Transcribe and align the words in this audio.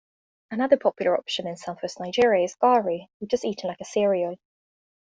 Another 0.49 0.77
popular 0.77 1.15
option 1.15 1.45
in 1.45 1.57
southwest 1.57 1.99
Nigeria 1.99 2.43
is 2.45 2.55
"Gari", 2.55 3.07
which 3.19 3.35
is 3.35 3.45
eaten 3.45 3.67
like 3.67 3.81
a 3.81 3.85
cereal. 3.85 4.39